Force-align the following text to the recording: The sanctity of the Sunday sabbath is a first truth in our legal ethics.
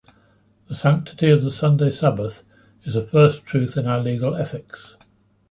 The 0.67 0.73
sanctity 0.73 1.29
of 1.29 1.43
the 1.43 1.51
Sunday 1.51 1.91
sabbath 1.91 2.41
is 2.85 2.95
a 2.95 3.05
first 3.05 3.45
truth 3.45 3.77
in 3.77 3.85
our 3.85 3.99
legal 3.99 4.33
ethics. 4.33 4.95